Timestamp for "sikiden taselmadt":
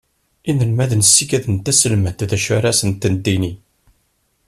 1.09-2.25